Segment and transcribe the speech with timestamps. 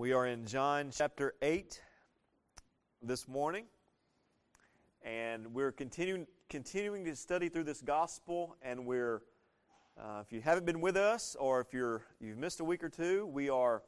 [0.00, 1.78] We are in John chapter 8
[3.02, 3.66] this morning,
[5.02, 8.56] and we're continuing, continuing to study through this gospel.
[8.62, 9.20] And we're,
[10.00, 12.88] uh, if you haven't been with us or if you're, you've missed a week or
[12.88, 13.82] two, we are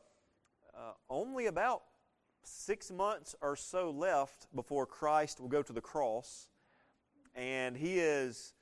[0.76, 1.84] uh, only about
[2.42, 6.50] six months or so left before Christ will go to the cross.
[7.34, 8.52] And he is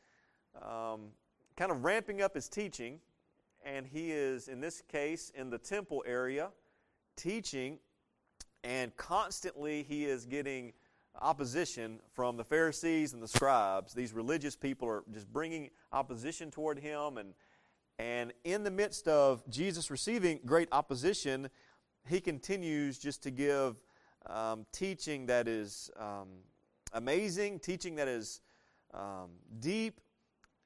[0.63, 1.09] um,
[1.57, 3.01] kind of ramping up his teaching,
[3.65, 6.51] and he is, in this case, in the temple area
[7.21, 7.79] teaching,
[8.65, 10.73] and constantly he is getting
[11.21, 13.93] opposition from the Pharisees and the scribes.
[13.93, 17.35] These religious people are just bringing opposition toward him, and
[17.99, 21.51] and in the midst of Jesus receiving great opposition,
[22.09, 23.77] he continues just to give
[24.27, 26.29] um, teaching that is um,
[26.95, 28.41] amazing, teaching that is
[28.95, 30.01] um, deep,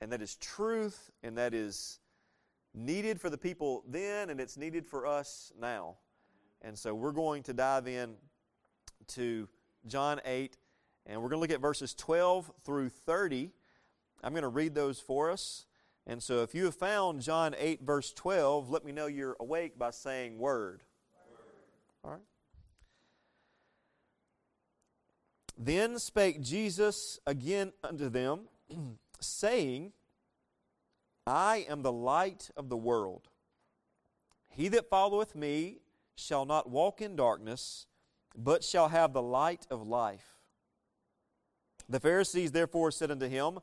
[0.01, 1.99] and that is truth, and that is
[2.73, 5.97] needed for the people then, and it's needed for us now.
[6.64, 8.15] And so we're going to dive in
[9.09, 9.46] to
[9.87, 10.57] John 8,
[11.04, 13.52] and we're going to look at verses 12 through 30.
[14.23, 15.66] I'm going to read those for us.
[16.06, 19.79] And so if you have found John 8, verse 12, let me know you're awake
[19.79, 20.82] by saying word.
[22.02, 22.21] All right.
[25.59, 28.40] Then spake Jesus again unto them,
[29.21, 29.93] saying,
[31.26, 33.28] I am the light of the world.
[34.49, 35.78] He that followeth me
[36.16, 37.87] shall not walk in darkness,
[38.37, 40.38] but shall have the light of life.
[41.88, 43.59] The Pharisees therefore said unto him,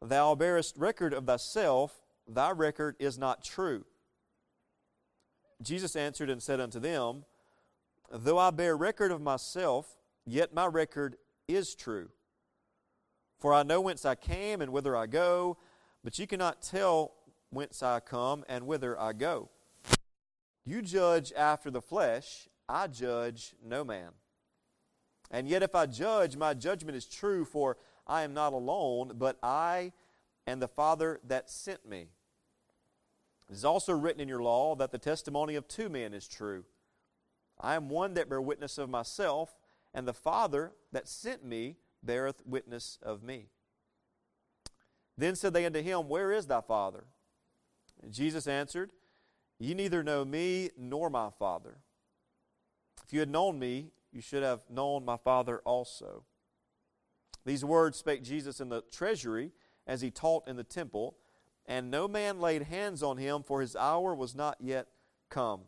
[0.00, 3.84] Thou bearest record of thyself, thy record is not true.
[5.62, 7.24] Jesus answered and said unto them,
[8.12, 9.96] Though I bear record of myself,
[10.26, 11.16] yet my record
[11.48, 12.10] is true.
[13.38, 15.58] For I know whence I came and whither I go,
[16.02, 17.12] but you cannot tell
[17.50, 19.48] whence I come and whither I go.
[20.64, 24.10] You judge after the flesh, I judge no man.
[25.30, 27.76] And yet, if I judge, my judgment is true, for
[28.06, 29.92] I am not alone, but I
[30.46, 32.08] and the Father that sent me.
[33.48, 36.64] It is also written in your law that the testimony of two men is true.
[37.60, 39.54] I am one that bear witness of myself,
[39.92, 43.48] and the Father that sent me beareth witness of me.
[45.16, 47.04] Then said they unto him, Where is thy Father?
[48.02, 48.90] And Jesus answered,
[49.58, 51.78] Ye neither know me nor my Father.
[53.04, 56.24] If you had known me, you should have known my Father also.
[57.44, 59.52] These words spake Jesus in the treasury
[59.86, 61.16] as he taught in the temple,
[61.66, 64.86] and no man laid hands on him, for his hour was not yet
[65.28, 65.62] come.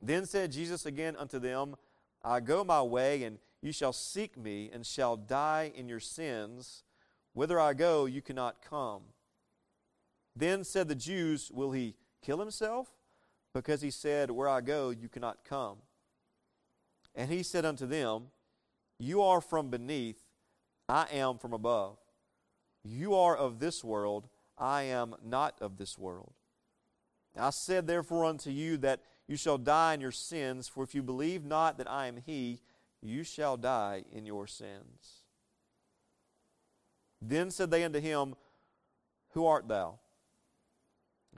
[0.00, 1.76] Then said Jesus again unto them,
[2.22, 6.84] I go my way, and you shall seek me, and shall die in your sins.
[7.32, 9.02] Whither I go, you cannot come.
[10.34, 12.88] Then said the Jews, Will he kill himself?
[13.54, 15.78] Because he said, Where I go, you cannot come.
[17.14, 18.24] And he said unto them,
[18.98, 20.20] You are from beneath,
[20.88, 21.98] I am from above.
[22.84, 26.32] You are of this world, I am not of this world.
[27.36, 31.02] I said therefore unto you that you shall die in your sins, for if you
[31.02, 32.60] believe not that I am He,
[33.02, 35.22] you shall die in your sins.
[37.20, 38.34] Then said they unto him,
[39.30, 39.98] Who art thou?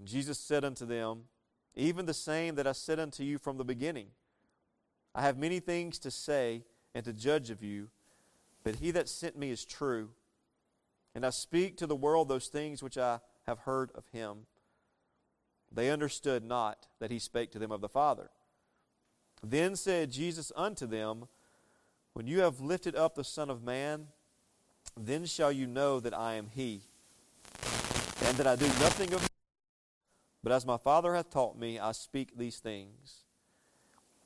[0.00, 1.25] And Jesus said unto them,
[1.77, 4.06] Even the same that I said unto you from the beginning.
[5.15, 7.91] I have many things to say and to judge of you,
[8.65, 10.09] but he that sent me is true.
[11.15, 14.47] And I speak to the world those things which I have heard of him.
[15.71, 18.31] They understood not that he spake to them of the Father.
[19.43, 21.28] Then said Jesus unto them,
[22.15, 24.06] When you have lifted up the Son of Man,
[24.99, 26.81] then shall you know that I am he,
[28.25, 29.30] and that I do nothing of
[30.43, 33.25] but as my Father hath taught me, I speak these things.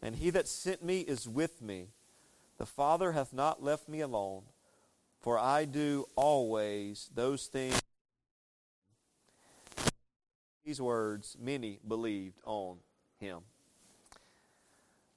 [0.00, 1.88] And he that sent me is with me.
[2.58, 4.42] The Father hath not left me alone,
[5.20, 7.80] for I do always those things.
[10.64, 12.78] These words, many believed on
[13.18, 13.40] him.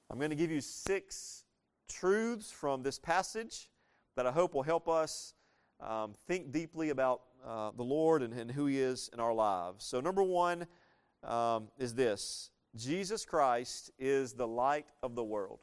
[0.09, 1.44] I'm going to give you six
[1.88, 3.69] truths from this passage
[4.15, 5.33] that I hope will help us
[5.79, 9.85] um, think deeply about uh, the Lord and, and who He is in our lives.
[9.85, 10.65] So, number one,
[11.23, 15.59] um, is this Jesus Christ is the light of the world.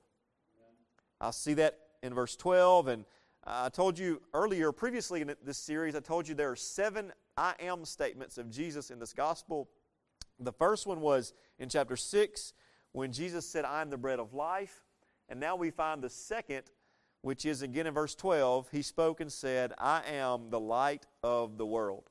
[1.20, 3.04] I see that in verse 12, and
[3.44, 7.54] I told you earlier, previously in this series, I told you there are seven I
[7.60, 9.68] am statements of Jesus in this gospel.
[10.38, 12.52] The first one was in chapter 6
[12.92, 14.84] when Jesus said, I am the bread of life.
[15.28, 16.62] And now we find the second,
[17.22, 18.68] which is again in verse 12.
[18.70, 22.10] He spoke and said, I am the light of the world.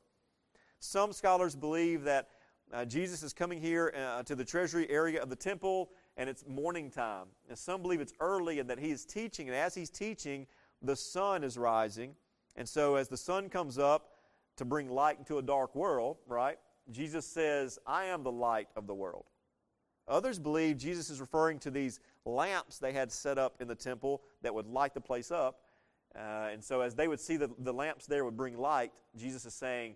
[0.80, 2.30] Some scholars believe that
[2.74, 6.44] uh, Jesus is coming here uh, to the treasury area of the temple, and it's
[6.48, 7.28] morning time.
[7.48, 9.48] And some believe it's early and that he is teaching.
[9.48, 10.48] And as he's teaching,
[10.82, 12.16] the sun is rising.
[12.56, 14.10] And so as the sun comes up
[14.58, 16.58] to bring light into a dark world, right,
[16.90, 19.26] Jesus says, I am the light of the world.
[20.08, 24.24] Others believe Jesus is referring to these lamps they had set up in the temple
[24.42, 25.60] that would light the place up.
[26.16, 29.46] Uh, and so, as they would see the, the lamps there would bring light, Jesus
[29.46, 29.96] is saying,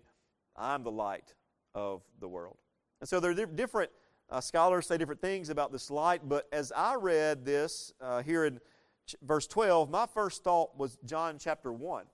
[0.56, 1.34] I'm the light
[1.74, 2.56] of the world.
[3.00, 3.90] And so, there are different
[4.30, 8.44] uh, scholars say different things about this light, but as I read this uh, here
[8.44, 8.60] in
[9.06, 12.04] ch- verse 12, my first thought was John chapter 1.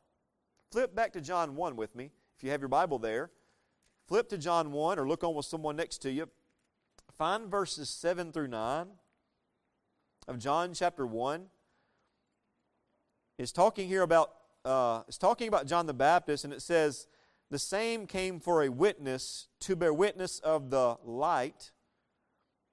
[0.70, 3.31] Flip back to John 1 with me, if you have your Bible there.
[4.06, 6.28] Flip to John 1 or look on with someone next to you.
[7.16, 8.87] Find verses 7 through 9
[10.28, 11.46] of John chapter 1.
[13.38, 14.34] It's talking here about
[14.64, 17.06] uh, it's talking about John the Baptist, and it says,
[17.54, 21.70] The same came for a witness to bear witness of the light,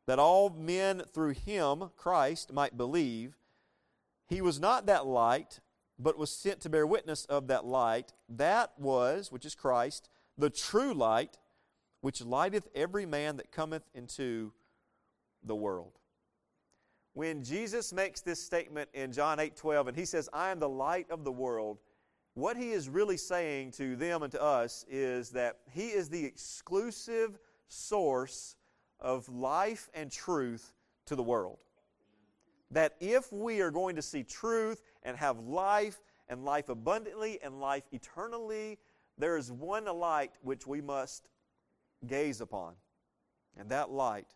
[0.07, 3.37] that all men through him, Christ, might believe.
[4.27, 5.59] He was not that light,
[5.99, 8.13] but was sent to bear witness of that light.
[8.27, 11.37] That was, which is Christ, the true light,
[11.99, 14.51] which lighteth every man that cometh into
[15.43, 15.99] the world.
[17.13, 20.67] When Jesus makes this statement in John 8 12, and he says, I am the
[20.67, 21.77] light of the world,
[22.33, 26.23] what he is really saying to them and to us is that he is the
[26.23, 27.37] exclusive
[27.67, 28.55] source
[28.99, 30.73] of life and truth
[31.05, 31.57] to the world.
[32.71, 35.99] That if we are going to see truth and have life
[36.29, 38.77] and life abundantly and life eternally,
[39.17, 41.29] there is one light which we must
[42.07, 42.73] gaze upon,
[43.57, 44.27] and that light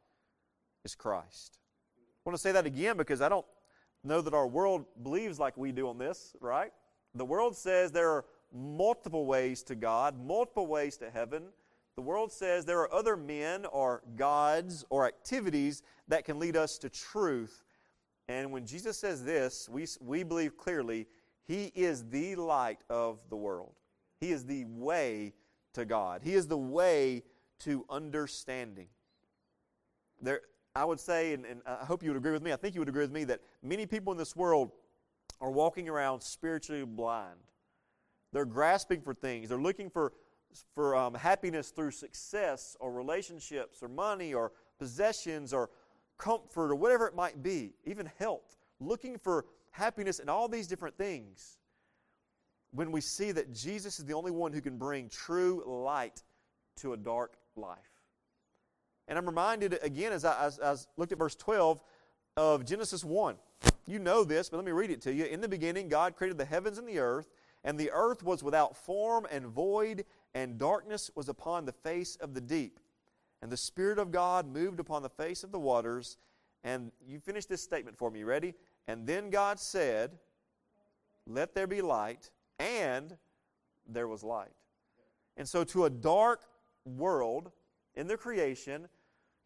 [0.84, 1.60] is Christ.
[1.98, 3.46] I want to say that again because I don't
[4.04, 6.72] know that our world believes like we do on this, right?
[7.16, 11.44] The world says there are multiple ways to God, multiple ways to heaven.
[11.96, 16.78] The world says there are other men or gods or activities that can lead us
[16.80, 17.64] to truth.
[18.28, 21.08] And when Jesus says this, we, we believe clearly
[21.46, 23.74] He is the light of the world.
[24.20, 25.34] He is the way
[25.74, 26.22] to God.
[26.24, 27.24] He is the way
[27.60, 28.88] to understanding.
[30.22, 30.42] There,
[30.76, 32.82] I would say, and, and I hope you would agree with me, I think you
[32.82, 34.72] would agree with me, that many people in this world
[35.42, 37.40] are walking around spiritually blind.
[38.32, 39.50] They're grasping for things.
[39.50, 40.14] They're looking for,
[40.74, 45.70] for um, happiness through success or relationships or money or possessions or
[46.18, 48.58] comfort or whatever it might be, even health.
[48.80, 51.58] Looking for happiness in all these different things.
[52.72, 56.24] When we see that Jesus is the only one who can bring true light
[56.78, 57.78] to a dark life.
[59.08, 61.82] And I'm reminded again as I, as, as looked at verse 12
[62.38, 63.36] of Genesis 1.
[63.88, 65.26] You know this, but let me read it to you.
[65.26, 67.30] In the beginning, God created the heavens and the earth,
[67.64, 72.34] and the earth was without form and void, and darkness was upon the face of
[72.34, 72.80] the deep.
[73.42, 76.18] And the Spirit of God moved upon the face of the waters.
[76.64, 78.20] And you finish this statement for me.
[78.20, 78.56] You ready?
[78.88, 80.18] And then God said,
[81.28, 83.16] Let there be light, and
[83.88, 84.54] there was light.
[85.38, 86.42] And so, to a dark
[86.86, 87.52] world
[87.94, 88.88] in the creation,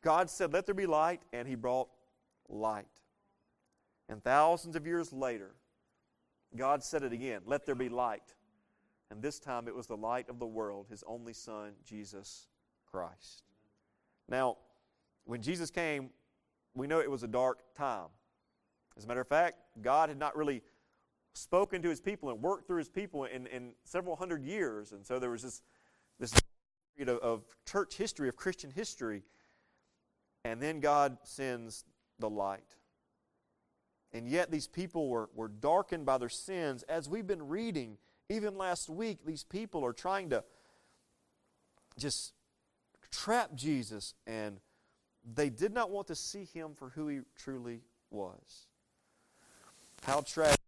[0.01, 1.89] God said, Let there be light, and He brought
[2.47, 2.87] light.
[4.09, 5.51] And thousands of years later,
[6.55, 8.33] God said it again, Let there be light.
[9.11, 12.47] And this time it was the light of the world, His only Son, Jesus
[12.91, 13.43] Christ.
[14.27, 14.57] Now,
[15.25, 16.09] when Jesus came,
[16.75, 18.07] we know it was a dark time.
[18.97, 20.61] As a matter of fact, God had not really
[21.33, 24.91] spoken to His people and worked through His people in, in several hundred years.
[24.91, 25.61] And so there was this,
[26.19, 26.33] this
[26.95, 29.23] period of, of church history, of Christian history
[30.45, 31.85] and then God sends
[32.19, 32.75] the light.
[34.13, 36.83] And yet these people were, were darkened by their sins.
[36.83, 37.97] As we've been reading,
[38.29, 40.43] even last week, these people are trying to
[41.97, 42.33] just
[43.11, 44.59] trap Jesus, and
[45.35, 48.67] they did not want to see him for who he truly was.
[50.03, 50.59] How tragic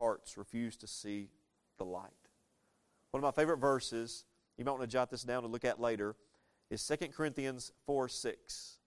[0.00, 1.28] hearts refuse to see
[1.78, 2.10] the light.
[3.10, 4.24] One of my favorite verses,
[4.56, 6.16] you might want to jot this down to look at later,
[6.70, 8.78] is 2 Corinthians 4 6.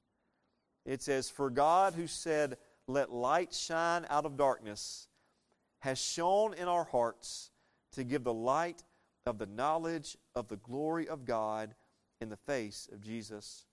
[0.85, 5.07] It says, For God who said, Let light shine out of darkness,
[5.79, 7.51] has shone in our hearts
[7.91, 8.83] to give the light
[9.25, 11.75] of the knowledge of the glory of God
[12.21, 13.65] in the face of Jesus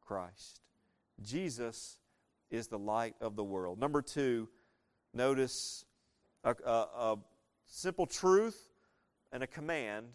[0.00, 0.60] Christ.
[1.22, 1.98] Jesus
[2.50, 3.78] is the light of the world.
[3.78, 4.48] Number two,
[5.14, 5.84] notice
[6.44, 7.18] a, a, a
[7.66, 8.68] simple truth
[9.32, 10.06] and a command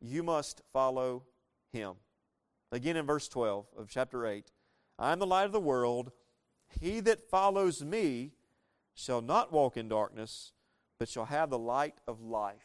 [0.00, 1.24] you must follow
[1.72, 1.94] him.
[2.70, 4.50] Again in verse 12 of chapter 8
[4.98, 6.12] I am the light of the world.
[6.80, 8.32] He that follows me
[8.94, 10.52] shall not walk in darkness,
[10.98, 12.64] but shall have the light of life.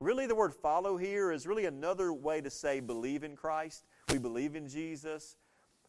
[0.00, 3.84] Really, the word follow here is really another way to say believe in Christ.
[4.10, 5.36] We believe in Jesus,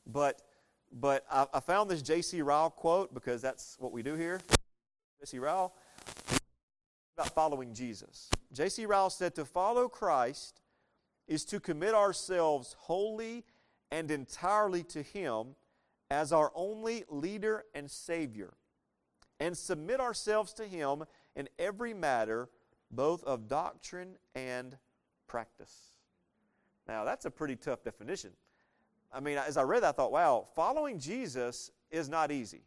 [0.05, 0.41] but
[0.91, 2.41] But I, I found this J.C.
[2.41, 4.39] Ryle quote because that's what we do here.
[5.19, 5.39] J.C.
[5.39, 5.73] Ryle
[7.17, 8.29] about following Jesus.
[8.53, 8.85] J.C.
[8.85, 10.61] Ryle said, To follow Christ
[11.27, 13.43] is to commit ourselves wholly
[13.91, 15.55] and entirely to Him
[16.09, 18.53] as our only leader and Savior,
[19.39, 21.03] and submit ourselves to Him
[21.35, 22.49] in every matter,
[22.91, 24.77] both of doctrine and
[25.27, 25.97] practice.
[26.87, 28.31] Now, that's a pretty tough definition.
[29.11, 32.61] I mean, as I read that, I thought, wow, following Jesus is not easy.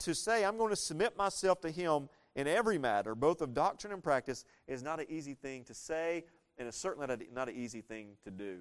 [0.00, 3.92] To say I'm going to submit myself to Him in every matter, both of doctrine
[3.92, 6.24] and practice, is not an easy thing to say,
[6.58, 8.58] and it's certainly not, an easy thing to do.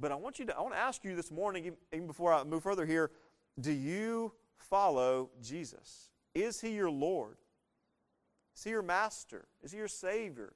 [0.00, 2.42] But I want you to, I want to ask you this morning, even before I
[2.42, 3.10] move further here,
[3.60, 6.10] do you follow Jesus?
[6.34, 7.36] Is He your Lord?
[8.56, 9.46] Is He your Master?
[9.62, 10.54] Is He your Savior?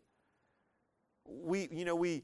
[1.26, 2.22] We, you know, we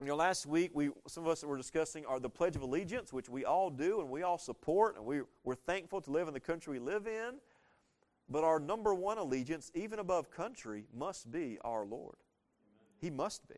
[0.00, 3.14] you know, last week we some of us were discussing are the Pledge of Allegiance,
[3.14, 6.34] which we all do and we all support, and we, we're thankful to live in
[6.34, 7.36] the country we live in.
[8.28, 12.16] But our number one allegiance, even above country, must be our Lord.
[13.00, 13.54] He must be.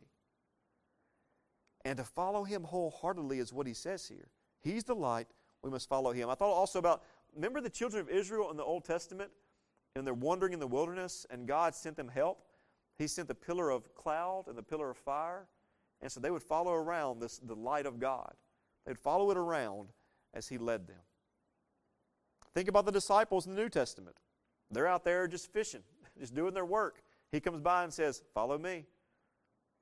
[1.85, 4.29] And to follow Him wholeheartedly is what He says here.
[4.61, 5.27] He's the light.
[5.61, 6.29] We must follow Him.
[6.29, 7.03] I thought also about
[7.35, 9.31] remember the children of Israel in the Old Testament,
[9.95, 12.43] and they're wandering in the wilderness, and God sent them help.
[12.97, 15.47] He sent the pillar of cloud and the pillar of fire
[16.01, 18.33] and so they would follow around this, the light of God.
[18.85, 19.89] They'd follow it around
[20.33, 21.01] as He led them.
[22.53, 24.17] Think about the disciples in the New Testament.
[24.71, 25.83] They're out there just fishing,
[26.19, 27.01] just doing their work.
[27.31, 28.85] He comes by and says, Follow me.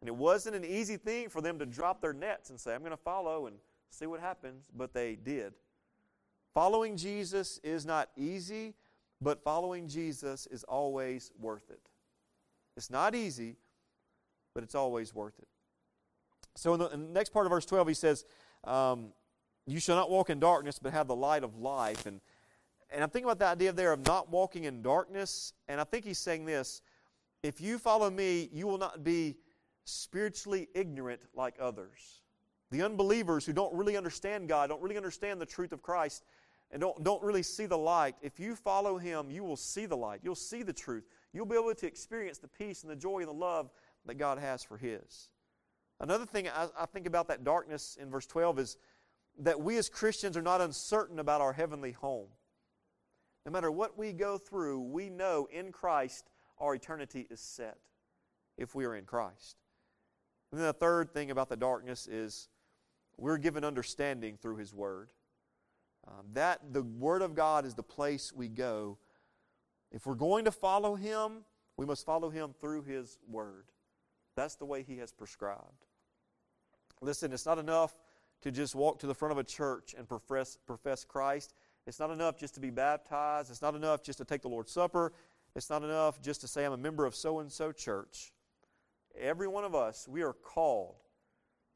[0.02, 2.82] And it wasn't an easy thing for them to drop their nets and say, I'm
[2.82, 3.58] going to follow and
[3.90, 5.54] see what happens, but they did.
[6.54, 8.76] Following Jesus is not easy,
[9.22, 11.82] but following Jesus is always worth it.
[12.76, 13.56] It's not easy,
[14.54, 15.48] but it's always worth it.
[16.56, 18.26] So in the, in the, next part of verse 12, he says,
[18.64, 19.10] um,
[19.66, 22.06] You shall not walk in darkness, but have the light of life.
[22.06, 22.22] And,
[22.92, 25.54] and I'm thinking about the idea there of not walking in darkness.
[25.68, 26.82] And I think he's saying this
[27.44, 29.38] if you follow me, you will not be
[29.88, 32.22] spiritually ignorant like others.
[32.72, 36.24] The unbelievers who don't really understand God, don't really understand the truth of Christ,
[36.72, 39.96] and don't, don't really see the light, if you follow Him, you will see the
[39.96, 40.20] light.
[40.22, 41.06] You'll see the truth.
[41.32, 43.72] You'll be able to experience the peace and the joy and the love
[44.06, 45.30] that God has for His.
[46.00, 48.78] Another thing I, I think about that darkness in verse 12 is
[49.40, 52.28] that we as Christians are not uncertain about our heavenly home.
[53.46, 56.30] No matter what we go through, we know in Christ
[56.60, 57.78] our eternity is set
[58.58, 59.56] if we are in Christ.
[60.52, 62.50] And then the third thing about the darkness is
[63.18, 65.12] we're given understanding through His Word.
[66.08, 68.98] Um, that the Word of God is the place we go.
[69.92, 71.44] If we're going to follow Him,
[71.76, 73.66] we must follow Him through His Word.
[74.36, 75.86] That's the way He has prescribed.
[77.02, 77.96] Listen, it's not enough
[78.42, 81.54] to just walk to the front of a church and profess, profess Christ.
[81.86, 83.50] It's not enough just to be baptized.
[83.50, 85.14] It's not enough just to take the Lord's Supper.
[85.56, 88.32] It's not enough just to say, I'm a member of so and so church.
[89.20, 90.96] Every one of us, we are called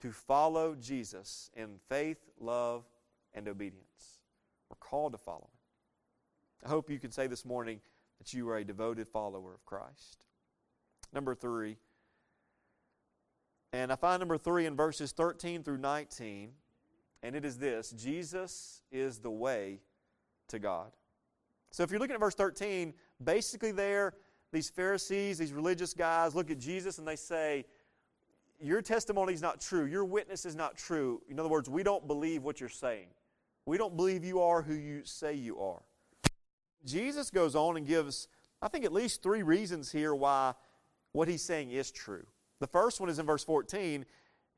[0.01, 2.83] to follow Jesus in faith, love,
[3.33, 4.19] and obedience.
[4.69, 6.65] We're called to follow Him.
[6.65, 7.79] I hope you can say this morning
[8.19, 10.25] that you are a devoted follower of Christ.
[11.13, 11.77] Number three,
[13.73, 16.51] and I find number three in verses 13 through 19,
[17.23, 19.79] and it is this Jesus is the way
[20.49, 20.91] to God.
[21.71, 22.93] So if you're looking at verse 13,
[23.23, 24.13] basically there,
[24.51, 27.65] these Pharisees, these religious guys look at Jesus and they say,
[28.59, 29.85] Your testimony is not true.
[29.85, 31.21] Your witness is not true.
[31.29, 33.07] In other words, we don't believe what you're saying.
[33.65, 35.81] We don't believe you are who you say you are.
[36.83, 38.27] Jesus goes on and gives,
[38.61, 40.53] I think, at least three reasons here why
[41.11, 42.25] what he's saying is true.
[42.59, 44.05] The first one is in verse 14.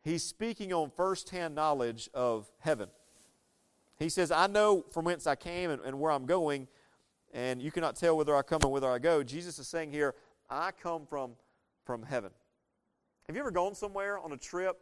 [0.03, 2.89] He's speaking on firsthand knowledge of heaven.
[3.97, 6.67] He says, I know from whence I came and, and where I'm going,
[7.33, 9.23] and you cannot tell whether I come and whither I go.
[9.23, 10.15] Jesus is saying here,
[10.49, 11.31] I come from,
[11.83, 12.31] from heaven.
[13.27, 14.79] Have you ever gone somewhere on a trip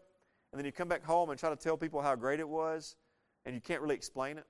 [0.52, 2.98] and then you come back home and try to tell people how great it was
[3.46, 4.46] and you can't really explain it?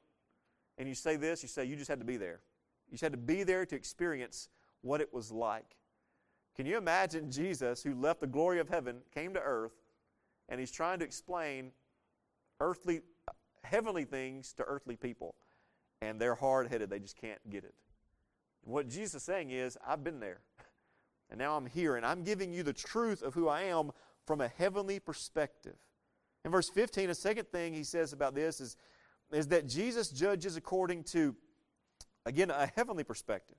[0.77, 2.39] And you say this, you say, you just had to be there.
[2.88, 4.50] You just had to be there to experience
[4.81, 5.75] what it was like.
[6.55, 9.74] Can you imagine Jesus, who left the glory of heaven, came to earth,
[10.50, 11.72] and he's trying to explain
[12.60, 13.01] earthly,
[13.63, 15.36] heavenly things to earthly people,
[16.01, 17.74] and they're hard headed, they just can't get it.
[18.63, 20.39] What Jesus is saying is, I've been there,
[21.29, 23.91] and now I'm here, and I'm giving you the truth of who I am
[24.25, 25.75] from a heavenly perspective.
[26.45, 28.77] In verse 15, a second thing he says about this is,
[29.31, 31.35] is that Jesus judges according to,
[32.25, 33.57] again, a heavenly perspective.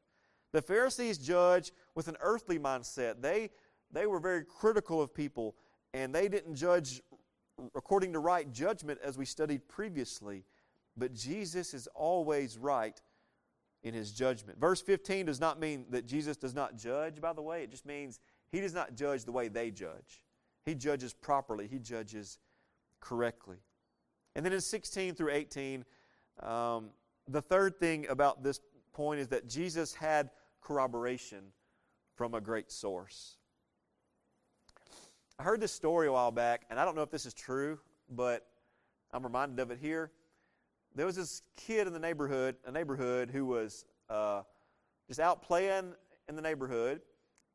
[0.53, 3.23] The Pharisees judge with an earthly mindset.
[3.23, 3.51] They,
[3.91, 5.57] they were very critical of people,
[5.95, 7.01] and they didn't judge
[7.75, 10.45] according to right judgment as we studied previously.
[10.97, 13.01] but Jesus is always right
[13.83, 14.61] in his judgment.
[14.61, 17.65] Verse 15 does not mean that Jesus does not judge, by the way.
[17.65, 18.21] It just means
[18.51, 20.23] he does not judge the way they judge.
[20.65, 22.39] He judges properly, he judges
[23.01, 23.59] correctly.
[24.37, 25.85] And then in 16 through 18,
[26.41, 26.91] um,
[27.29, 28.61] the third thing about this
[28.93, 31.45] point is that Jesus had corroboration
[32.15, 33.37] from a great source.
[35.39, 37.81] I heard this story a while back, and I don't know if this is true,
[38.09, 38.47] but
[39.13, 40.13] I'm reminded of it here.
[40.95, 44.43] There was this kid in the neighborhood, a neighborhood who was uh,
[45.09, 45.95] just out playing
[46.29, 47.01] in the neighborhood,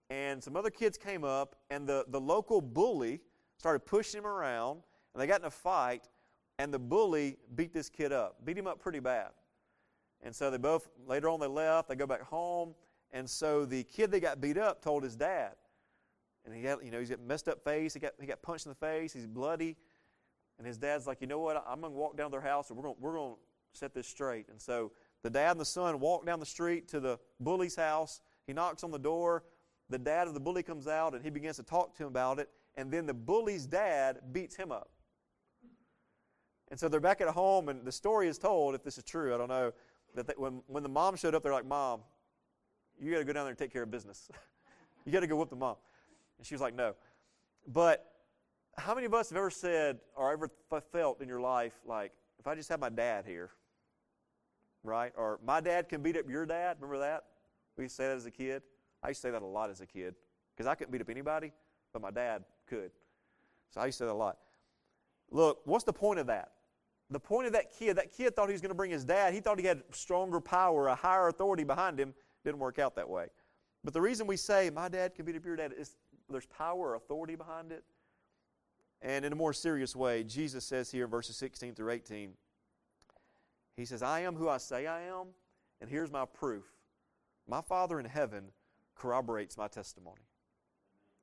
[0.10, 3.22] and some other kids came up, and the, the local bully
[3.58, 4.82] started pushing him around,
[5.14, 6.10] and they got in a fight,
[6.58, 9.30] and the bully beat this kid up, beat him up pretty bad.
[10.24, 12.74] And so they both, later on, they left, they go back home,
[13.12, 15.54] and so the kid that got beat up told his dad.
[16.44, 18.66] And he got, you know, he's got messed up face, he got, he got punched
[18.66, 19.76] in the face, he's bloody.
[20.58, 22.78] And his dad's like, you know what, I'm going to walk down their house and
[22.78, 23.40] we're going we're going to
[23.74, 24.48] set this straight.
[24.50, 24.92] And so
[25.24, 28.22] the dad and the son walk down the street to the bully's house.
[28.46, 29.44] He knocks on the door.
[29.90, 32.40] The dad of the bully comes out and he begins to talk to him about
[32.40, 32.50] it.
[32.76, 34.90] And then the bully's dad beats him up.
[36.70, 39.34] And so they're back at home, and the story is told, if this is true,
[39.34, 39.72] I don't know,
[40.16, 42.02] that they, when, when the mom showed up, they're like, Mom,
[43.00, 44.30] you got to go down there and take care of business.
[45.06, 45.76] you got to go whoop the mom.
[46.38, 46.96] And she was like, No.
[47.68, 48.06] But
[48.78, 50.50] how many of us have ever said or ever
[50.92, 53.52] felt in your life, like, if I just had my dad here,
[54.84, 55.12] right?
[55.18, 56.78] Or my dad can beat up your dad.
[56.80, 57.24] Remember that?
[57.76, 58.62] We used to say that as a kid.
[59.04, 60.16] I used to say that a lot as a kid
[60.56, 61.52] because I couldn't beat up anybody,
[61.94, 62.92] but my dad could.
[63.74, 64.38] So I used to say that a lot.
[65.30, 66.52] Look, what's the point of that?
[67.10, 69.34] The point of that kid, that kid thought he was going to bring his dad.
[69.34, 72.14] He thought he had stronger power, a higher authority behind him.
[72.44, 73.28] Didn't work out that way.
[73.84, 75.96] But the reason we say, my dad can beat up your dad, is
[76.30, 77.84] there's power or authority behind it.
[79.02, 82.32] And in a more serious way, Jesus says here in verses 16 through 18,
[83.76, 85.28] He says, I am who I say I am,
[85.80, 86.66] and here's my proof.
[87.48, 88.46] My Father in heaven
[88.96, 90.24] corroborates my testimony.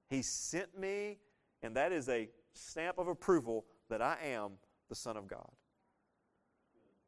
[0.08, 1.18] He sent me,
[1.62, 4.52] and that is a stamp of approval that I am
[4.88, 5.50] the Son of God.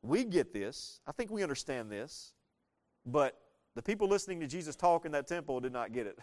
[0.03, 1.01] We get this.
[1.07, 2.33] I think we understand this.
[3.05, 3.39] But
[3.75, 6.19] the people listening to Jesus talk in that temple did not get it.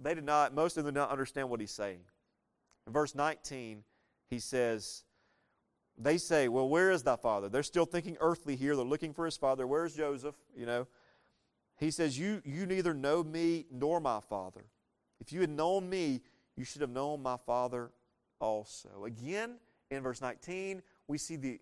[0.00, 2.00] They did not, most of them did not understand what he's saying.
[2.88, 3.84] In verse 19,
[4.30, 5.04] he says,
[5.98, 7.50] They say, Well, where is thy father?
[7.50, 8.74] They're still thinking earthly here.
[8.74, 9.66] They're looking for his father.
[9.66, 10.34] Where's Joseph?
[10.56, 10.86] You know.
[11.76, 14.64] He says, You, you neither know me nor my father.
[15.20, 16.22] If you had known me,
[16.56, 17.90] you should have known my father
[18.40, 19.04] also.
[19.04, 19.56] Again,
[19.90, 21.60] in verse 19, we see the,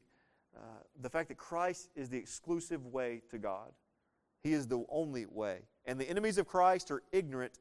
[0.56, 0.60] uh,
[1.02, 3.72] the fact that Christ is the exclusive way to God.
[4.44, 5.62] He is the only way.
[5.86, 7.58] And the enemies of Christ are ignorant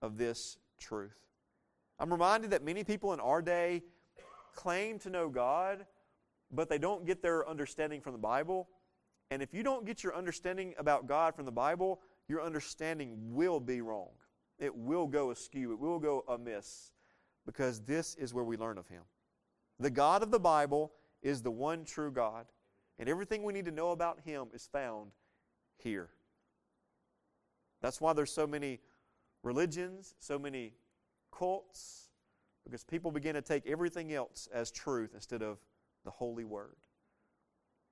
[0.00, 1.20] of this truth.
[2.00, 3.82] I'm reminded that many people in our day
[4.54, 5.84] claim to know God,
[6.50, 8.68] but they don't get their understanding from the Bible.
[9.30, 13.60] And if you don't get your understanding about God from the Bible, your understanding will
[13.60, 14.08] be wrong.
[14.58, 16.92] It will go askew, it will go amiss,
[17.44, 19.02] because this is where we learn of Him.
[19.78, 22.46] The God of the Bible is the one true God,
[22.98, 25.12] and everything we need to know about Him is found
[25.76, 26.08] here.
[27.82, 28.80] That's why there's so many
[29.42, 30.74] religions, so many
[31.30, 32.10] cults,
[32.64, 35.58] because people begin to take everything else as truth instead of
[36.04, 36.76] the holy word.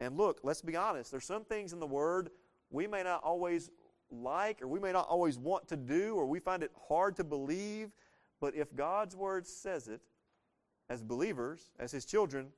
[0.01, 2.31] And look, let's be honest, there's some things in the word
[2.71, 3.71] we may not always
[4.11, 7.25] like or we may not always want to do or we find it hard to
[7.25, 7.91] believe,
[8.41, 10.01] but if God's word says it,
[10.89, 12.49] as believers, as his children,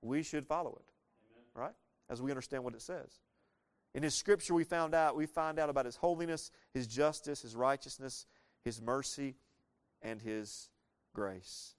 [0.00, 0.92] we should follow it.
[1.32, 1.66] Amen.
[1.66, 1.74] Right?
[2.08, 3.20] As we understand what it says.
[3.94, 7.54] In his scripture we found out we find out about his holiness, his justice, his
[7.54, 8.26] righteousness,
[8.64, 9.34] his mercy,
[10.04, 10.68] and His
[11.14, 11.74] grace.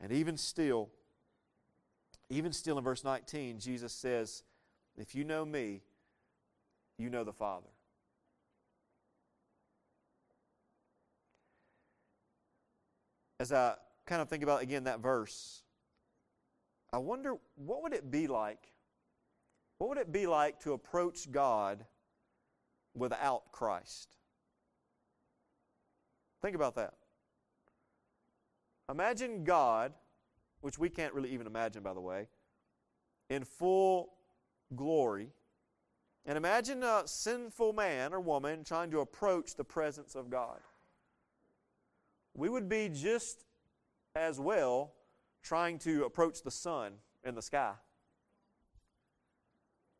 [0.00, 0.90] And even still,
[2.30, 4.44] even still in verse 19, Jesus says,
[4.96, 5.82] If you know me,
[6.98, 7.68] you know the Father.
[13.38, 13.74] As I
[14.06, 15.62] kind of think about again that verse,
[16.92, 18.72] I wonder what would it be like?
[19.78, 21.84] What would it be like to approach God
[22.94, 24.14] without Christ?
[26.40, 26.94] Think about that.
[28.92, 29.94] Imagine God,
[30.60, 32.28] which we can't really even imagine, by the way,
[33.30, 34.10] in full
[34.76, 35.30] glory.
[36.26, 40.58] And imagine a sinful man or woman trying to approach the presence of God.
[42.34, 43.46] We would be just
[44.14, 44.92] as well
[45.42, 46.92] trying to approach the sun
[47.24, 47.72] in the sky.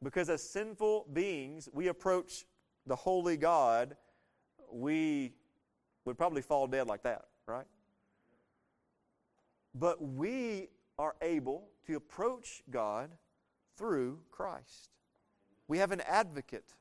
[0.03, 2.45] Because as sinful beings, we approach
[2.87, 3.97] the holy God,
[4.71, 5.33] we
[6.05, 7.67] would probably fall dead like that, right?
[9.75, 13.11] But we are able to approach God
[13.77, 14.91] through Christ.
[15.69, 16.75] We have an advocate,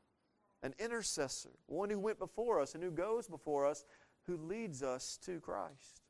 [0.63, 3.85] an intercessor, one who went before us and who goes before us,
[4.23, 6.01] who leads us to Christ.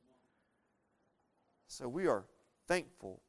[1.67, 2.25] So we are
[2.67, 3.21] thankful.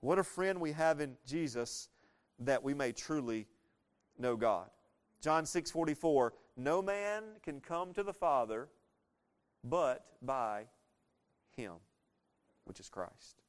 [0.00, 1.88] What a friend we have in Jesus
[2.40, 3.46] that we may truly
[4.18, 4.68] know God.
[5.20, 8.68] John 6 44, no man can come to the Father
[9.64, 10.64] but by
[11.56, 11.72] Him,
[12.64, 13.42] which is Christ.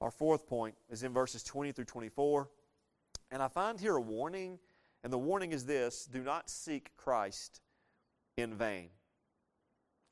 [0.00, 2.48] Our fourth point is in verses 20 through 24.
[3.30, 4.58] And I find here a warning,
[5.02, 7.60] and the warning is this do not seek Christ
[8.36, 8.88] in vain.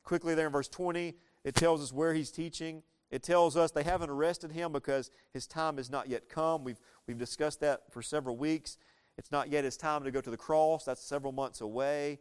[0.02, 1.14] Quickly, there in verse 20,
[1.44, 2.82] it tells us where he's teaching.
[3.10, 6.64] It tells us they haven't arrested him because his time has not yet come.
[6.64, 8.78] We've, we've discussed that for several weeks.
[9.18, 10.84] It's not yet his time to go to the cross.
[10.84, 12.18] That's several months away.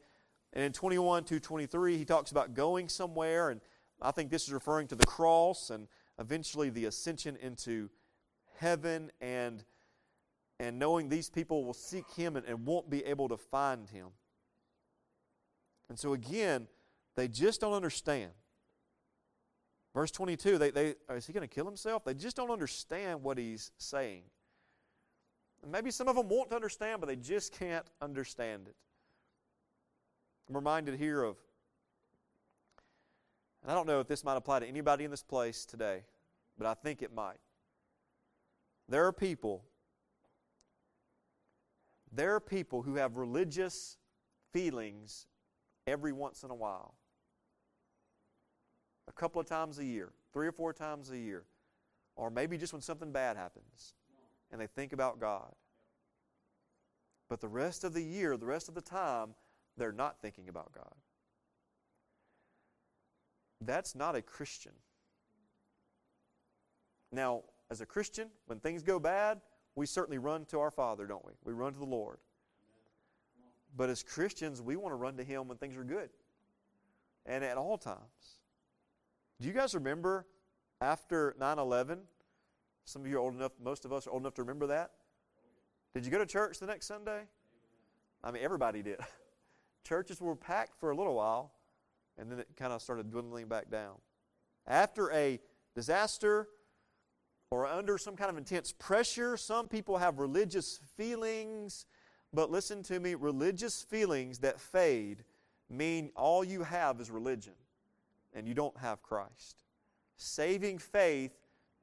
[0.54, 3.62] And in 21 to 23, he talks about going somewhere, and
[4.02, 5.88] I think this is referring to the cross and
[6.20, 7.90] eventually the ascension into
[8.58, 9.64] heaven and,
[10.60, 14.08] and knowing these people will seek him and, and won't be able to find him.
[15.90, 16.68] And so again,
[17.16, 18.32] they just don't understand.
[19.94, 22.06] Verse 22, they, they, is he going to kill himself?
[22.06, 24.24] They just don't understand what he's saying.
[25.62, 28.76] And maybe some of them want to understand, but they just can't understand it.
[30.50, 31.36] I'm reminded here of,
[33.62, 36.04] and I don't know if this might apply to anybody in this place today,
[36.58, 37.40] but I think it might.
[38.90, 39.64] There are people,
[42.12, 43.98] there are people who have religious
[44.52, 45.28] feelings
[45.88, 46.96] every once in a while.
[49.08, 51.44] A couple of times a year, three or four times a year,
[52.16, 53.94] or maybe just when something bad happens
[54.52, 55.54] and they think about God.
[57.30, 59.36] But the rest of the year, the rest of the time,
[59.78, 60.94] they're not thinking about God.
[63.62, 64.74] That's not a Christian.
[67.12, 69.42] Now, as a Christian, when things go bad,
[69.76, 71.34] we certainly run to our Father, don't we?
[71.44, 72.18] We run to the Lord.
[73.76, 76.10] But as Christians, we want to run to Him when things are good
[77.26, 78.40] and at all times.
[79.40, 80.26] Do you guys remember
[80.82, 82.00] after 9 11?
[82.86, 84.92] Some of you are old enough, most of us are old enough to remember that.
[85.94, 87.24] Did you go to church the next Sunday?
[88.24, 89.00] I mean, everybody did.
[89.84, 91.54] Churches were packed for a little while,
[92.22, 93.96] and then it kind of started dwindling back down.
[94.68, 95.40] After a
[95.76, 96.48] disaster
[97.50, 101.88] or under some kind of intense pressure, some people have religious feelings,
[102.32, 105.24] but listen to me religious feelings that fade
[105.70, 107.54] mean all you have is religion,
[108.34, 109.64] and you don't have Christ.
[110.16, 111.34] Saving faith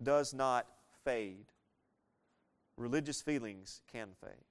[0.01, 0.67] does not
[1.05, 1.47] fade
[2.77, 4.48] religious feelings can fade.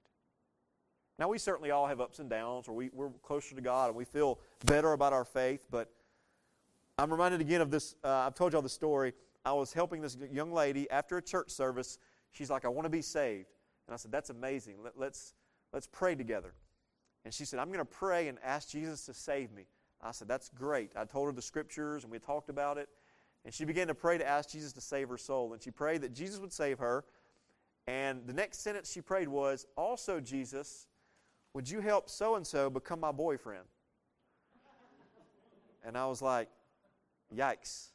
[1.18, 3.96] Now, we certainly all have ups and downs, or we, we're closer to God and
[3.96, 5.90] we feel better about our faith, but
[6.96, 7.94] I'm reminded again of this.
[8.04, 9.12] Uh, I've told y'all the story.
[9.44, 11.98] I was helping this young lady after a church service.
[12.32, 13.46] She's like, I want to be saved.
[13.86, 14.76] And I said, That's amazing.
[14.82, 15.34] Let, let's,
[15.72, 16.54] let's pray together.
[17.24, 19.66] And she said, I'm going to pray and ask Jesus to save me.
[20.02, 20.92] I said, That's great.
[20.96, 22.88] I told her the scriptures and we talked about it.
[23.44, 25.52] And she began to pray to ask Jesus to save her soul.
[25.52, 27.04] And she prayed that Jesus would save her.
[27.86, 30.88] And the next sentence she prayed was, Also, Jesus,
[31.54, 33.64] would you help so and so become my boyfriend?
[35.84, 36.48] And I was like,
[37.34, 37.88] Yikes.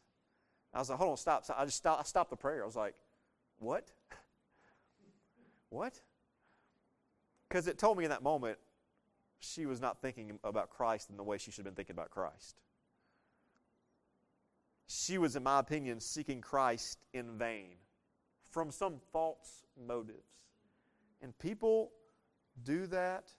[0.74, 1.46] I was like, Hold on, stop.
[1.46, 2.64] So I just stopped, I stopped the prayer.
[2.64, 2.96] I was like,
[3.60, 3.92] What?
[5.70, 6.00] what?
[7.48, 8.58] Because it told me in that moment
[9.40, 12.10] she was not thinking about Christ in the way she should have been thinking about
[12.10, 12.62] Christ.
[14.88, 17.76] She was, in my opinion, seeking Christ in vain
[18.52, 20.30] from some false motives.
[21.22, 21.92] And people
[22.64, 23.32] do that.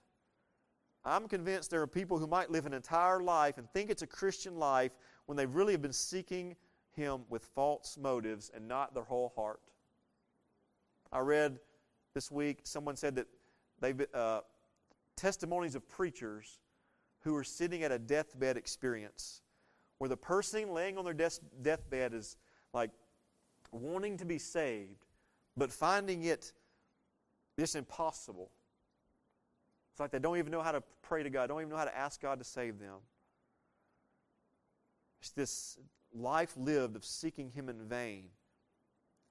[1.05, 4.07] I'm convinced there are people who might live an entire life and think it's a
[4.07, 4.91] Christian life
[5.27, 6.55] when they really have been seeking
[6.93, 9.61] Him with false motives and not their whole heart.
[11.11, 11.59] I read
[12.15, 13.27] this week, someone said that
[13.79, 14.41] they've uh,
[15.15, 16.59] testimonies of preachers
[17.19, 19.41] who are sitting at a deathbed experience
[19.97, 22.37] where the person laying on their death, deathbed is
[22.73, 22.91] like
[23.71, 25.05] wanting to be saved,
[25.55, 26.51] but finding it
[27.57, 28.51] just impossible.
[29.95, 31.85] It's like they don't even know how to pray to God, don't even know how
[31.85, 32.95] to ask God to save them.
[35.21, 35.77] It's this
[36.13, 38.25] life lived of seeking Him in vain.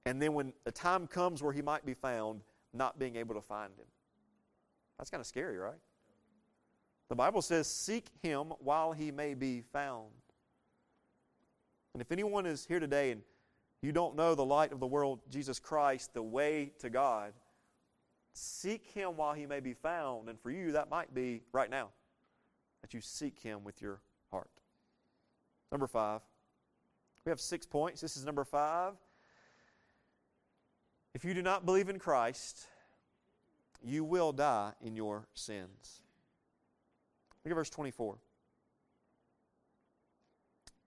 [0.07, 2.41] And then when the time comes where He might be found,
[2.73, 3.85] not being able to find Him.
[4.97, 5.77] That's kind of scary, right?
[7.11, 10.09] The Bible says, Seek Him while He may be found.
[11.93, 13.21] And if anyone is here today and
[13.83, 17.35] you don't know the light of the world, Jesus Christ, the way to God,
[18.35, 20.29] seek Him while He may be found.
[20.29, 21.89] And for you, that might be right now,
[22.83, 24.51] that you seek Him with your heart.
[25.73, 26.21] Number five.
[27.25, 28.01] We have six points.
[28.01, 28.93] This is number five.
[31.15, 32.67] If you do not believe in Christ,
[33.83, 36.03] you will die in your sins.
[37.45, 38.17] Look at verse 24.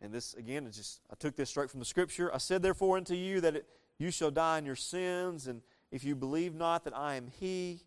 [0.02, 2.34] And this, again, is just, I took this straight from the scripture.
[2.34, 6.04] I said, therefore, unto you that it, you shall die in your sins, and if
[6.04, 7.82] you believe not that I am He,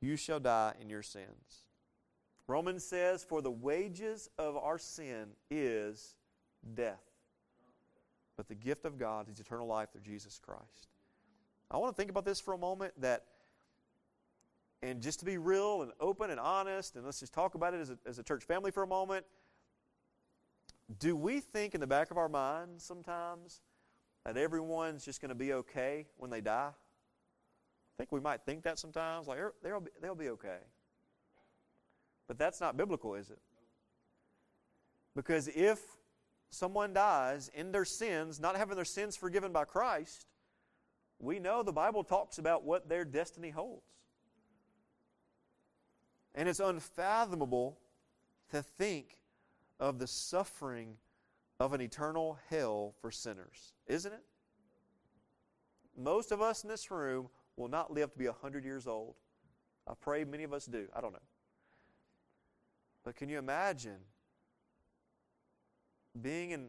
[0.00, 1.62] you shall die in your sins.
[2.46, 6.16] Romans says, For the wages of our sin is
[6.74, 7.02] death.
[8.36, 10.88] But the gift of God is eternal life through Jesus Christ.
[11.70, 13.24] I want to think about this for a moment that,
[14.82, 17.80] and just to be real and open and honest, and let's just talk about it
[17.80, 19.24] as a, as a church family for a moment.
[20.98, 23.60] Do we think in the back of our minds sometimes
[24.24, 26.70] that everyone's just going to be okay when they die?
[27.94, 30.58] I think we might think that sometimes, like they'll be, they'll be okay.
[32.26, 33.38] But that's not biblical, is it?
[35.14, 35.80] Because if
[36.50, 40.26] someone dies in their sins, not having their sins forgiven by Christ,
[41.18, 43.86] we know the Bible talks about what their destiny holds.
[46.34, 47.78] And it's unfathomable
[48.50, 49.18] to think
[49.78, 50.96] of the suffering
[51.60, 54.24] of an eternal hell for sinners, isn't it?
[55.96, 59.14] Most of us in this room will not live to be 100 years old.
[59.88, 60.86] I pray many of us do.
[60.94, 61.18] I don't know.
[63.04, 63.98] But can you imagine
[66.20, 66.68] being in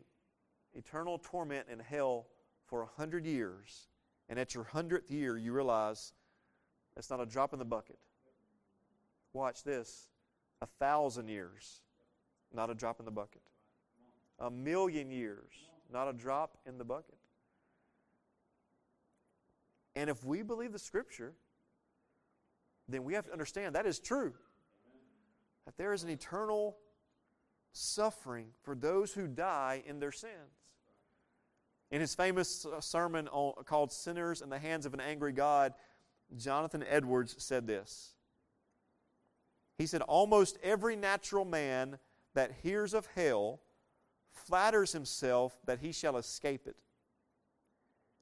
[0.74, 2.28] eternal torment in hell
[2.66, 3.88] for 100 years,
[4.30, 6.14] and at your 100th year, you realize
[6.96, 8.00] that's not a drop in the bucket?
[9.34, 10.08] Watch this
[10.62, 11.82] a thousand years,
[12.54, 13.42] not a drop in the bucket.
[14.40, 15.54] A million years,
[15.92, 17.18] not a drop in the bucket.
[19.96, 21.34] And if we believe the Scripture,
[22.88, 24.34] then we have to understand that is true.
[25.66, 26.78] That there is an eternal
[27.72, 30.34] suffering for those who die in their sins.
[31.92, 33.30] In his famous uh, sermon
[33.66, 35.74] called Sinners in the Hands of an Angry God,
[36.36, 38.16] Jonathan Edwards said this.
[39.78, 42.00] He said, Almost every natural man
[42.34, 43.62] that hears of hell
[44.32, 46.76] flatters himself that he shall escape it.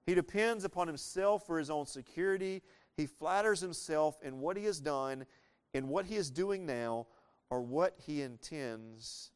[0.06, 2.62] He depends upon himself for his own security.
[2.98, 5.26] He flatters himself in what he has done,
[5.74, 7.08] in what he is doing now,
[7.50, 9.32] or what he intends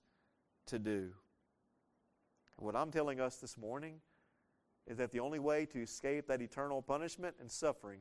[0.67, 1.11] to do.
[2.57, 3.95] What I'm telling us this morning
[4.87, 7.99] is that the only way to escape that eternal punishment and suffering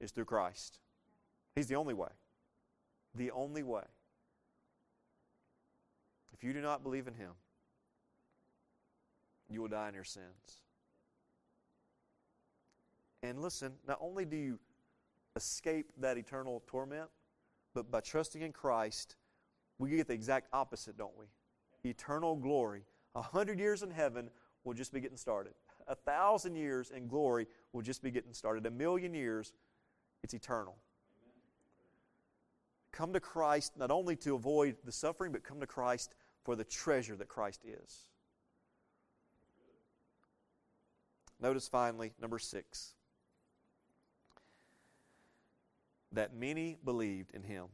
[0.00, 0.78] is through Christ.
[1.54, 2.10] He's the only way.
[3.14, 3.84] The only way.
[6.32, 7.30] If you do not believe in Him,
[9.48, 10.60] you will die in your sins.
[13.22, 14.58] And listen, not only do you
[15.36, 17.08] escape that eternal torment,
[17.74, 19.16] but by trusting in Christ,
[19.78, 21.26] we get the exact opposite, don't we?
[21.88, 22.82] Eternal glory.
[23.14, 24.30] A hundred years in heaven
[24.64, 25.52] will just be getting started.
[25.88, 28.66] A thousand years in glory will just be getting started.
[28.66, 29.52] A million years,
[30.22, 30.76] it's eternal.
[32.92, 36.64] Come to Christ not only to avoid the suffering, but come to Christ for the
[36.64, 38.08] treasure that Christ is.
[41.40, 42.95] Notice finally, number six
[46.16, 47.66] that many believed in him.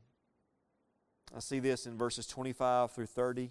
[1.35, 3.51] I see this in verses 25 through 30.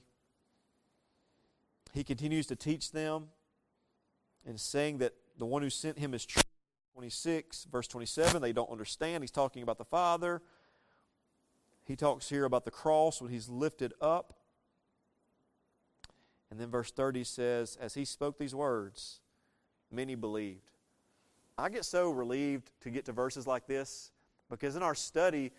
[1.93, 3.29] He continues to teach them
[4.45, 6.43] and saying that the one who sent him is true.
[6.93, 9.23] 26, verse 27, they don't understand.
[9.23, 10.41] He's talking about the Father.
[11.85, 14.33] He talks here about the cross when he's lifted up.
[16.51, 19.21] And then verse 30 says, As he spoke these words,
[19.89, 20.69] many believed.
[21.57, 24.11] I get so relieved to get to verses like this
[24.51, 25.51] because in our study,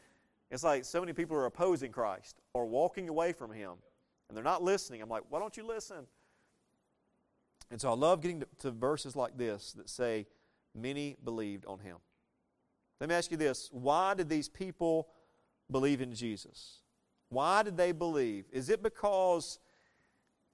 [0.51, 3.73] it's like so many people are opposing Christ or walking away from Him
[4.29, 5.03] and they're not listening.
[5.03, 6.07] I'm like, why don't you listen?
[7.71, 10.27] And so I love getting to, to verses like this that say,
[10.75, 11.97] many believed on Him.
[13.01, 15.09] Let me ask you this why did these people
[15.71, 16.83] believe in Jesus?
[17.31, 18.45] Why did they believe?
[18.53, 19.59] Is it because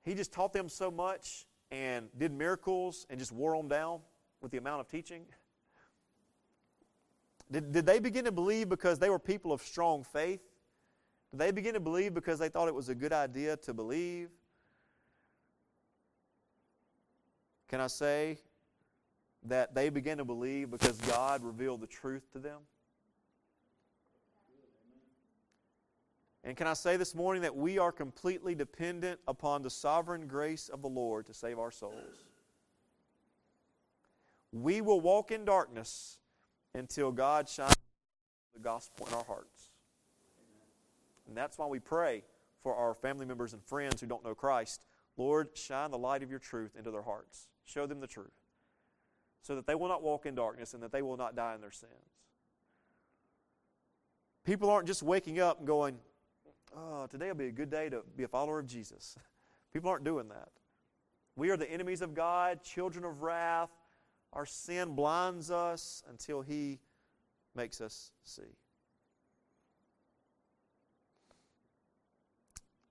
[0.05, 4.01] He just taught them so much and did miracles and just wore them down
[4.40, 5.24] with the amount of teaching?
[7.51, 10.41] Did, did they begin to believe because they were people of strong faith?
[11.31, 14.29] Did they begin to believe because they thought it was a good idea to believe?
[17.69, 18.39] Can I say
[19.45, 22.61] that they began to believe because God revealed the truth to them?
[26.45, 30.71] And can I say this morning that we are completely dependent upon the sovereign grace
[30.71, 32.25] of the Lord to save our souls?
[34.51, 36.19] We will walk in darkness
[36.74, 37.76] until God shines
[38.54, 39.70] the gospel in our hearts.
[41.26, 42.24] And that's why we pray
[42.62, 44.83] for our family members and friends who don't know Christ.
[45.16, 47.48] Lord, shine the light of your truth into their hearts.
[47.64, 48.33] Show them the truth.
[49.40, 51.61] so that they will not walk in darkness and that they will not die in
[51.61, 51.92] their sins.
[54.44, 55.96] People aren't just waking up and going,
[56.76, 59.16] oh, today will be a good day to be a follower of Jesus.
[59.72, 60.48] People aren't doing that.
[61.37, 63.70] We are the enemies of God, children of wrath.
[64.33, 66.81] Our sin blinds us until He
[67.55, 68.43] makes us see.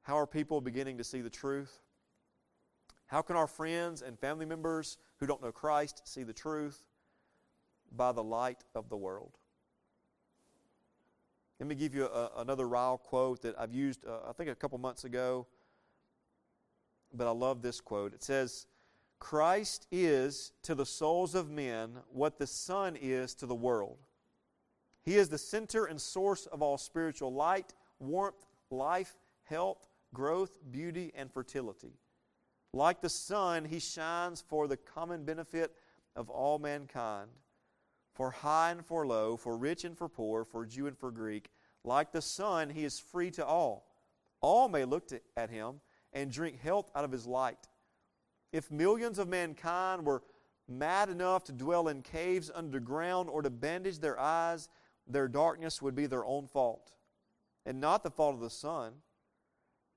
[0.01, 1.81] How are people beginning to see the truth?
[3.07, 6.83] How can our friends and family members who don't know Christ see the truth?
[7.95, 9.37] By the light of the world.
[11.59, 14.55] Let me give you a, another Ryle quote that I've used, uh, I think, a
[14.55, 15.47] couple months ago,
[17.13, 18.13] but I love this quote.
[18.13, 18.67] It says,
[19.19, 23.97] Christ is to the souls of men what the sun is to the world.
[25.03, 31.11] He is the center and source of all spiritual light, warmth, life, health, growth, beauty,
[31.15, 31.93] and fertility.
[32.73, 35.73] Like the sun, he shines for the common benefit
[36.15, 37.29] of all mankind,
[38.13, 41.49] for high and for low, for rich and for poor, for Jew and for Greek.
[41.83, 43.87] Like the sun, he is free to all.
[44.41, 45.79] All may look to, at him
[46.13, 47.67] and drink health out of his light.
[48.51, 50.23] If millions of mankind were
[50.67, 54.69] mad enough to dwell in caves underground or to bandage their eyes,
[55.07, 56.91] their darkness would be their own fault
[57.65, 58.93] and not the fault of the sun.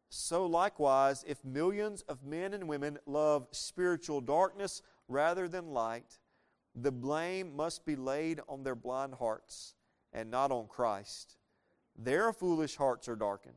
[0.08, 6.18] So, likewise, if millions of men and women love spiritual darkness rather than light,
[6.74, 9.74] the blame must be laid on their blind hearts
[10.12, 11.36] and not on Christ.
[11.96, 13.54] Their foolish hearts are darkened.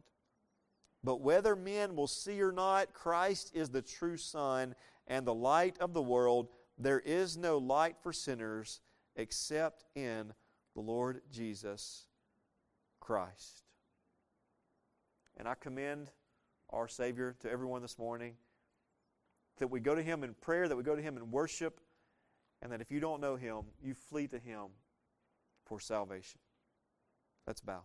[1.03, 4.75] But whether men will see or not, Christ is the true sun
[5.07, 6.47] and the light of the world.
[6.77, 8.79] There is no light for sinners
[9.15, 10.33] except in
[10.75, 12.07] the Lord Jesus
[12.99, 13.63] Christ.
[15.37, 16.09] And I commend
[16.73, 18.33] our Savior, to everyone this morning.
[19.59, 21.79] That we go to Him in prayer, that we go to Him in worship,
[22.61, 24.65] and that if you don't know Him, you flee to Him
[25.65, 26.39] for salvation.
[27.45, 27.83] Let's bow.